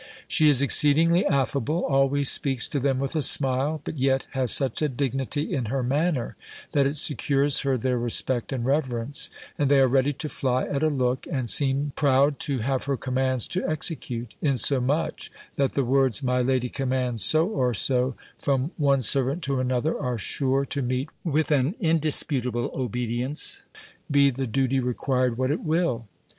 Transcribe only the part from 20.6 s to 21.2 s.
to meet